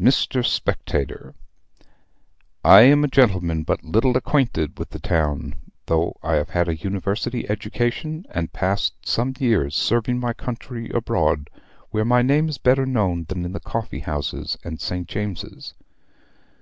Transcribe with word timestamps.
"MR. 0.00 0.42
SPECTATOR, 0.42 1.34
I 2.64 2.80
am 2.80 3.04
a 3.04 3.08
gentleman 3.08 3.62
but 3.62 3.84
little 3.84 4.16
acquainted 4.16 4.78
with 4.78 4.88
the 4.88 4.98
town, 4.98 5.54
though 5.84 6.16
I 6.22 6.36
have 6.36 6.48
had 6.48 6.66
a 6.66 6.74
university 6.76 7.46
education, 7.50 8.24
and 8.30 8.54
passed 8.54 8.94
some 9.06 9.34
years 9.38 9.76
serving 9.76 10.18
my 10.18 10.32
country 10.32 10.88
abroad, 10.94 11.50
where 11.90 12.06
my 12.06 12.22
name 12.22 12.48
is 12.48 12.56
better 12.56 12.86
known 12.86 13.26
than 13.28 13.44
in 13.44 13.52
the 13.52 13.60
coffee 13.60 14.00
house 14.00 14.56
and 14.64 14.80
St. 14.80 15.06
James's. 15.06 15.74